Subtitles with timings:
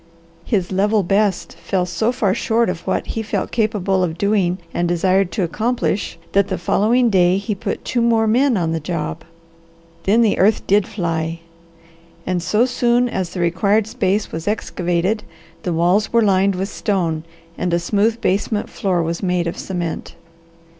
[0.45, 4.87] His level best fell so far short of what he felt capable of doing and
[4.87, 9.23] desired to accomplish that the following day he put two more men on the job.
[10.05, 11.41] Then the earth did fly,
[12.25, 15.23] and so soon as the required space was excavated
[15.61, 17.23] the walls were lined with stone
[17.55, 20.15] and a smooth basement floor was made of cement.